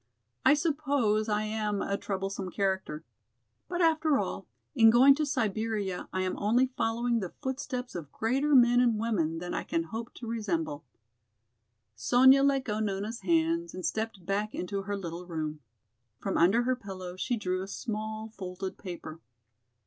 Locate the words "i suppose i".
0.43-1.43